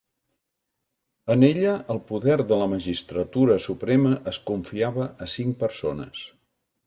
[1.33, 6.25] En ella el poder de la magistratura suprema es confiava a cinc persones.